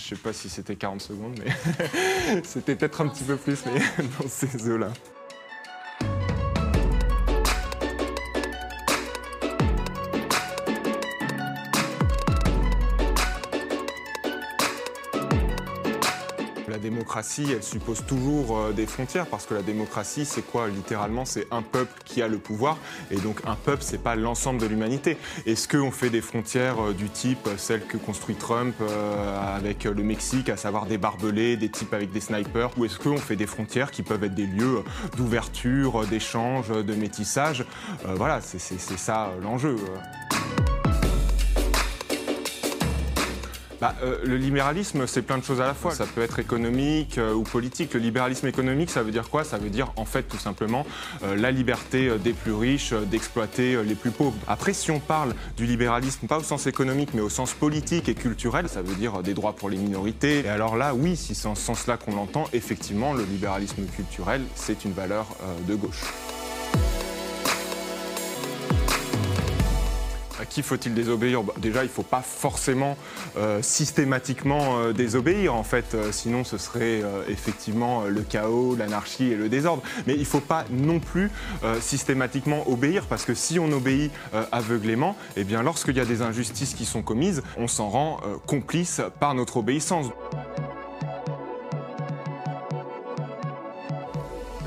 Je 0.00 0.14
sais 0.14 0.16
pas 0.16 0.32
si 0.32 0.48
c'était 0.48 0.76
40 0.76 1.00
secondes, 1.02 1.38
mais 1.44 2.42
c'était 2.42 2.74
peut-être 2.74 3.02
un 3.02 3.08
petit 3.08 3.24
peu 3.24 3.36
plus, 3.36 3.58
mais 3.66 3.80
dans 4.20 4.28
ces 4.28 4.68
eaux-là. 4.68 4.92
La 16.70 16.78
démocratie, 16.78 17.46
elle 17.50 17.64
suppose 17.64 18.04
toujours 18.06 18.56
euh, 18.56 18.72
des 18.72 18.86
frontières 18.86 19.26
parce 19.26 19.44
que 19.44 19.54
la 19.54 19.62
démocratie, 19.62 20.24
c'est 20.24 20.42
quoi? 20.42 20.68
Littéralement, 20.68 21.24
c'est 21.24 21.48
un 21.50 21.62
peuple 21.62 21.92
qui 22.04 22.22
a 22.22 22.28
le 22.28 22.38
pouvoir 22.38 22.78
et 23.10 23.16
donc 23.16 23.40
un 23.44 23.56
peuple, 23.56 23.82
c'est 23.82 24.00
pas 24.00 24.14
l'ensemble 24.14 24.60
de 24.60 24.66
l'humanité. 24.66 25.16
Est-ce 25.46 25.66
qu'on 25.66 25.90
fait 25.90 26.10
des 26.10 26.20
frontières 26.20 26.80
euh, 26.80 26.92
du 26.92 27.08
type 27.08 27.44
euh, 27.48 27.56
celles 27.56 27.84
que 27.84 27.96
construit 27.96 28.36
Trump 28.36 28.76
avec 29.56 29.84
le 29.84 30.02
Mexique, 30.04 30.48
à 30.48 30.56
savoir 30.56 30.86
des 30.86 30.96
barbelés, 30.96 31.56
des 31.56 31.70
types 31.70 31.92
avec 31.92 32.12
des 32.12 32.20
snipers, 32.20 32.70
ou 32.78 32.84
est-ce 32.84 32.98
qu'on 32.98 33.16
fait 33.16 33.36
des 33.36 33.46
frontières 33.48 33.90
qui 33.90 34.02
peuvent 34.02 34.22
être 34.22 34.34
des 34.34 34.46
lieux 34.46 34.84
d'ouverture, 35.16 36.06
d'échange, 36.06 36.68
de 36.68 36.94
métissage? 36.94 37.64
Voilà, 38.04 38.40
c'est 38.40 38.58
ça 38.58 39.32
l'enjeu. 39.42 39.76
Bah, 43.80 43.94
euh, 44.02 44.18
le 44.24 44.36
libéralisme, 44.36 45.06
c'est 45.06 45.22
plein 45.22 45.38
de 45.38 45.44
choses 45.44 45.60
à 45.60 45.66
la 45.66 45.74
fois. 45.74 45.94
Ça 45.94 46.04
peut 46.04 46.20
être 46.20 46.38
économique 46.38 47.16
euh, 47.16 47.32
ou 47.32 47.44
politique. 47.44 47.94
Le 47.94 48.00
libéralisme 48.00 48.46
économique, 48.46 48.90
ça 48.90 49.02
veut 49.02 49.10
dire 49.10 49.30
quoi? 49.30 49.42
Ça 49.42 49.56
veut 49.56 49.70
dire, 49.70 49.92
en 49.96 50.04
fait, 50.04 50.24
tout 50.24 50.38
simplement, 50.38 50.84
euh, 51.22 51.34
la 51.34 51.50
liberté 51.50 52.10
des 52.18 52.34
plus 52.34 52.52
riches 52.52 52.92
d'exploiter 52.92 53.82
les 53.82 53.94
plus 53.94 54.10
pauvres. 54.10 54.36
Après, 54.46 54.74
si 54.74 54.90
on 54.90 55.00
parle 55.00 55.34
du 55.56 55.64
libéralisme, 55.64 56.26
pas 56.26 56.38
au 56.38 56.42
sens 56.42 56.66
économique, 56.66 57.10
mais 57.14 57.22
au 57.22 57.30
sens 57.30 57.54
politique 57.54 58.08
et 58.08 58.14
culturel, 58.14 58.68
ça 58.68 58.82
veut 58.82 58.94
dire 58.94 59.22
des 59.22 59.32
droits 59.32 59.54
pour 59.54 59.70
les 59.70 59.78
minorités. 59.78 60.40
Et 60.44 60.48
alors 60.48 60.76
là, 60.76 60.94
oui, 60.94 61.16
si 61.16 61.34
c'est 61.34 61.48
en 61.48 61.54
ce 61.54 61.62
sens-là 61.62 61.96
qu'on 61.96 62.14
l'entend, 62.14 62.44
effectivement, 62.52 63.14
le 63.14 63.24
libéralisme 63.24 63.84
culturel, 63.96 64.42
c'est 64.54 64.84
une 64.84 64.92
valeur 64.92 65.26
de 65.66 65.74
gauche. 65.74 66.02
Qui 70.50 70.62
faut-il 70.62 70.92
désobéir 70.92 71.42
bah, 71.42 71.54
Déjà, 71.56 71.82
il 71.82 71.86
ne 71.86 71.92
faut 71.92 72.02
pas 72.02 72.20
forcément 72.20 72.98
euh, 73.38 73.62
systématiquement 73.62 74.78
euh, 74.78 74.92
désobéir, 74.92 75.54
en 75.54 75.62
fait, 75.62 75.94
euh, 75.94 76.12
sinon 76.12 76.44
ce 76.44 76.58
serait 76.58 77.02
effectivement 77.28 78.04
le 78.04 78.20
chaos, 78.22 78.76
l'anarchie 78.76 79.32
et 79.32 79.36
le 79.36 79.48
désordre. 79.48 79.82
Mais 80.06 80.14
il 80.14 80.20
ne 80.20 80.24
faut 80.24 80.40
pas 80.40 80.64
non 80.70 80.98
plus 80.98 81.30
systématiquement 81.80 82.68
obéir, 82.68 83.06
parce 83.06 83.24
que 83.24 83.34
si 83.34 83.58
on 83.58 83.70
obéit 83.70 84.10
aveuglément, 84.50 85.16
eh 85.36 85.44
bien, 85.44 85.62
lorsqu'il 85.62 85.96
y 85.96 86.00
a 86.00 86.04
des 86.04 86.22
injustices 86.22 86.74
qui 86.74 86.84
sont 86.84 87.02
commises, 87.02 87.42
on 87.56 87.68
s'en 87.68 87.88
rend 87.88 88.20
complice 88.46 89.00
par 89.20 89.34
notre 89.34 89.58
obéissance. 89.58 90.06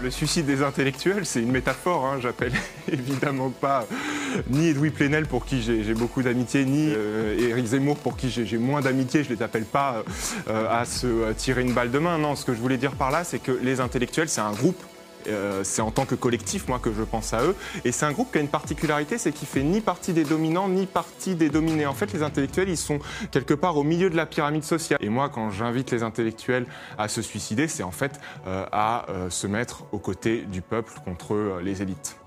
Le 0.02 0.12
suicide 0.12 0.46
des 0.46 0.64
intellectuels, 0.64 1.26
c'est 1.26 1.42
une 1.42 1.52
métaphore. 1.52 2.06
Hein. 2.06 2.20
J'appelle 2.22 2.54
évidemment 2.92 3.50
pas 3.50 3.86
ni 4.50 4.70
Edoui 4.70 4.90
Plenel, 4.90 5.26
pour 5.26 5.46
qui 5.46 5.62
j'ai 5.62 5.94
beaucoup 5.94 6.22
d'amitié, 6.22 6.66
ni 6.66 6.92
euh, 6.96 7.50
Éric 7.50 7.66
Zemmour, 7.66 7.98
pour 7.98 8.18
qui 8.18 8.30
j'ai 8.30 8.58
moins 8.58 8.82
d'amitié. 8.82 9.24
Je 9.24 9.32
ne 9.32 9.36
les 9.36 9.44
appelle 9.44 9.66
pas 9.66 10.04
euh, 10.48 10.68
à 10.70 10.86
se 10.86 11.32
tirer 11.34 11.62
une 11.62 11.74
balle 11.74 11.92
de 11.92 12.00
main. 12.00 12.18
Non, 12.18 12.36
ce 12.36 12.46
que 12.46 12.54
je 12.54 12.60
voulais 12.60 12.78
dire 12.78 12.94
par 12.94 13.12
là, 13.12 13.24
c'est 13.24 13.40
que 13.40 13.52
les 13.52 13.80
intellectuels, 13.80 14.30
c'est 14.30 14.42
un 14.42 14.54
groupe 14.54 14.82
euh, 15.28 15.64
c'est 15.64 15.82
en 15.82 15.92
tant 15.92 16.06
que 16.06 16.16
collectif, 16.16 16.68
moi, 16.68 16.80
que 16.80 16.92
je 16.94 17.04
pense 17.04 17.34
à 17.34 17.44
eux. 17.44 17.56
Et 17.86 17.92
c'est 17.92 18.06
un 18.06 18.12
groupe 18.12 18.32
qui 18.32 18.38
a 18.38 18.42
une 18.42 18.48
particularité, 18.48 19.18
c'est 19.18 19.32
qu'il 19.32 19.48
fait 19.48 19.64
ni 19.64 19.82
partie 19.82 20.14
des 20.14 20.24
dominants, 20.24 20.68
ni 20.68 20.86
partie 20.86 21.36
des 21.36 21.50
dominés. 21.50 21.86
En 21.86 21.94
fait, 21.94 22.12
les 22.14 22.24
intellectuels, 22.24 22.70
ils 22.70 22.78
sont 22.78 23.00
quelque 23.32 23.54
part 23.54 23.78
au 23.78 23.84
milieu 23.84 24.10
de 24.10 24.16
la 24.16 24.26
pyramide 24.26 24.64
sociale. 24.64 25.00
Et 25.02 25.10
moi, 25.10 25.30
quand 25.30 25.50
j'invite 25.50 25.92
les 25.92 26.04
intellectuels 26.04 26.66
à 26.98 27.08
se 27.08 27.22
suicider, 27.22 27.68
c'est 27.68 27.84
en 27.84 27.92
fait 27.92 28.20
euh, 28.48 28.66
à 28.72 29.06
euh, 29.10 29.30
se 29.30 29.48
mettre 29.48 29.86
aux 29.92 30.00
côtés 30.00 30.42
du 30.42 30.62
peuple 30.62 30.94
contre 31.06 31.60
les 31.64 31.82
élites. 31.82 32.18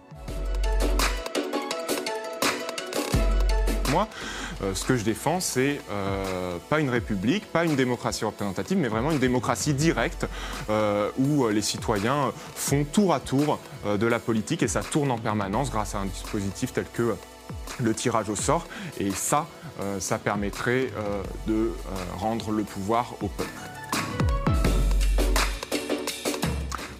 Moi, 3.90 4.08
euh, 4.62 4.74
ce 4.74 4.84
que 4.84 4.96
je 4.96 5.04
défends, 5.04 5.40
c'est 5.40 5.80
euh, 5.90 6.56
pas 6.68 6.80
une 6.80 6.90
république, 6.90 7.50
pas 7.52 7.64
une 7.64 7.76
démocratie 7.76 8.24
représentative, 8.24 8.78
mais 8.78 8.88
vraiment 8.88 9.10
une 9.10 9.18
démocratie 9.18 9.74
directe 9.74 10.26
euh, 10.70 11.10
où 11.18 11.48
les 11.48 11.62
citoyens 11.62 12.32
font 12.54 12.84
tour 12.84 13.14
à 13.14 13.20
tour 13.20 13.58
de 13.84 14.06
la 14.06 14.18
politique 14.18 14.62
et 14.62 14.68
ça 14.68 14.82
tourne 14.82 15.10
en 15.10 15.18
permanence 15.18 15.70
grâce 15.70 15.94
à 15.94 15.98
un 15.98 16.06
dispositif 16.06 16.72
tel 16.72 16.86
que 16.92 17.14
le 17.80 17.94
tirage 17.94 18.28
au 18.28 18.36
sort. 18.36 18.66
Et 18.98 19.10
ça, 19.10 19.46
ça 20.00 20.18
permettrait 20.18 20.90
de 21.46 21.72
rendre 22.18 22.50
le 22.50 22.64
pouvoir 22.64 23.14
au 23.22 23.28
peuple. 23.28 23.75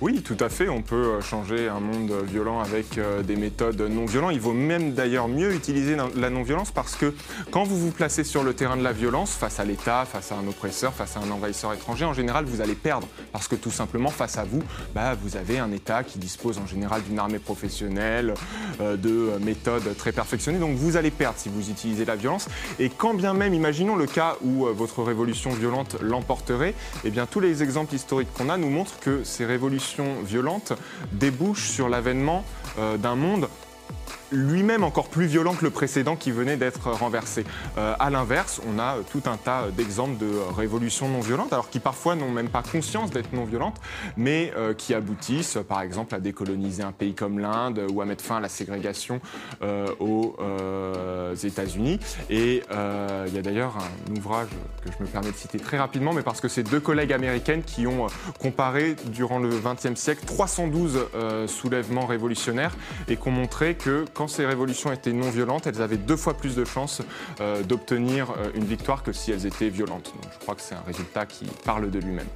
Oui, 0.03 0.21
tout 0.21 0.37
à 0.41 0.51
fait. 0.51 0.69
On 0.69 0.83
peut 0.83 0.95
euh, 0.95 1.21
changer 1.23 1.69
un 1.69 1.81
monde 1.81 2.13
violent 2.27 2.61
avec 2.61 2.99
euh, 2.99 3.23
des 3.23 3.35
méthodes 3.35 3.81
non 3.81 4.05
violentes. 4.05 4.33
Il 4.35 4.41
vaut 4.41 4.53
même 4.53 4.93
d'ailleurs 4.93 5.27
mieux 5.27 5.55
utiliser 5.55 5.97
la 6.17 6.29
non-violence 6.29 6.71
parce 6.71 6.97
que 6.97 7.15
quand 7.51 7.65
vous 7.65 7.79
vous 7.79 7.93
placez 7.93 8.23
sur 8.23 8.45
le 8.45 8.53
terrain 8.53 8.77
de 8.77 8.83
la 8.83 8.93
violence, 8.93 9.31
face 9.33 9.59
à 9.59 9.65
l'État, 9.65 10.05
face 10.05 10.33
à 10.33 10.35
un 10.35 10.47
oppresseur, 10.47 10.93
face 10.93 11.17
à 11.17 11.21
un 11.21 11.31
envahisseur 11.31 11.73
étranger, 11.73 12.05
en 12.05 12.13
général, 12.13 12.45
vous 12.45 12.61
allez 12.61 12.75
perdre. 12.75 13.09
Parce 13.33 13.49
que 13.49 13.57
tout 13.57 13.71
simplement, 13.71 14.11
face 14.11 14.37
à 14.37 14.45
vous, 14.45 14.63
bah, 14.95 15.15
vous 15.15 15.39
avez 15.39 15.59
un 15.59 15.73
État 15.73 16.05
qui 16.05 16.19
dispose 16.19 16.59
en 16.59 16.67
général 16.67 17.03
d'une 17.03 17.19
armée 17.19 17.39
professionnelle, 17.39 18.35
euh, 18.83 18.99
de 18.99 19.43
méthodes 19.43 19.97
très 19.97 20.13
perfectionnées. 20.13 20.59
Donc 20.59 20.77
vous 20.77 20.99
allez 20.99 21.11
perdre 21.11 21.39
si 21.39 21.49
vous 21.49 21.71
utilisez 21.71 22.05
la 22.05 22.17
violence. 22.17 22.49
Et 22.79 22.91
quand 22.91 23.15
bien 23.15 23.33
même, 23.33 23.55
imaginons 23.55 23.97
le 23.97 24.07
cas 24.07 24.37
où 24.43 24.67
votre 24.67 25.03
révolution 25.03 25.51
violente 25.53 25.97
l'emporterait, 26.03 26.75
eh 27.05 27.11
bien 27.11 27.25
tous 27.25 27.41
les 27.41 27.63
exemples 27.63 27.95
historiques 27.95 28.33
qu'on 28.35 28.51
a 28.51 28.59
nous 28.59 28.69
montrent 28.69 28.99
que 29.01 29.25
ces 29.25 29.47
révolutions 29.47 29.86
violente 30.25 30.73
débouche 31.13 31.69
sur 31.69 31.89
l'avènement 31.89 32.45
euh, 32.79 32.97
d'un 32.97 33.15
monde 33.15 33.49
lui-même 34.33 34.85
encore 34.85 35.09
plus 35.09 35.27
violent 35.27 35.55
que 35.55 35.65
le 35.65 35.71
précédent 35.71 36.17
qui 36.17 36.31
venait 36.31 36.57
d'être 36.57 36.91
renversé. 36.91 37.45
Euh, 37.79 37.95
à 37.99 38.11
l'inverse, 38.11 38.61
on 38.67 38.79
a 38.79 38.97
tout 39.11 39.23
un 39.27 39.37
tas 39.37 39.67
d'exemples 39.77 40.19
de 40.19 40.31
révolutions 40.57 41.09
non 41.09 41.21
violentes, 41.21 41.53
alors 41.53 41.71
qui 41.71 41.81
parfois 41.81 42.15
n'ont 42.15 42.31
même 42.31 42.49
pas 42.49 42.63
conscience 42.63 43.11
d'être 43.11 43.33
non 43.33 43.45
violentes, 43.45 43.77
mais 44.17 44.53
euh, 44.57 44.75
qui 44.75 44.95
aboutissent, 44.95 45.59
par 45.69 45.81
exemple, 45.81 46.15
à 46.15 46.21
décoloniser 46.21 46.83
un 46.83 46.93
pays 46.93 47.15
comme 47.15 47.39
l'Inde 47.39 47.83
ou 47.93 48.01
à 48.01 48.05
mettre 48.05 48.25
fin 48.25 48.37
à 48.37 48.41
la 48.41 48.49
ségrégation 48.49 49.21
euh, 49.63 49.87
aux 50.01 50.37
États-Unis. 51.45 51.99
Et 52.31 52.63
il 53.27 53.35
y 53.35 53.39
a 53.39 53.43
d'ailleurs 53.43 53.77
un 53.77 54.17
ouvrage 54.17 54.49
que 54.85 54.91
je 54.93 55.03
me 55.03 55.09
permets 55.09 55.31
de 55.31 55.37
citer 55.37 55.59
très 55.59 55.79
rapidement, 55.79 56.13
mais 56.13 56.23
parce 56.23 56.41
que 56.41 56.49
c'est 56.49 56.63
deux 56.63 56.81
collègues 56.81 57.13
américaines 57.13 57.63
qui 57.63 57.87
ont 57.87 58.07
comparé 58.39 58.97
durant 59.07 59.39
le 59.39 59.51
XXe 59.51 59.99
siècle 59.99 60.25
312 60.27 61.07
soulèvements 61.47 62.07
révolutionnaires 62.07 62.75
et 63.09 63.17
qui 63.17 63.29
ont 63.29 63.33
montré 63.33 63.75
que 63.75 64.05
quand 64.17 64.29
ces 64.29 64.47
révolutions 64.47 64.93
étaient 64.93 65.13
non 65.13 65.31
violentes, 65.31 65.67
elles 65.67 65.83
avaient 65.83 65.99
deux 65.99 66.17
fois 66.17 66.35
plus 66.35 66.57
de 66.57 66.65
chances 66.65 67.03
euh, 67.41 67.63
d'obtenir 67.63 68.31
euh, 68.31 68.51
une 68.55 68.65
victoire 68.65 69.03
que 69.03 69.13
si 69.13 69.31
elles 69.31 69.47
étaient 69.47 69.69
violentes. 69.69 70.13
Donc 70.15 70.33
je 70.33 70.39
crois 70.39 70.55
que 70.55 70.63
c'est 70.63 70.75
un 70.75 70.83
résultat 70.87 71.27
qui 71.27 71.45
parle 71.65 71.91
de 71.91 71.99
lui-même. 71.99 72.27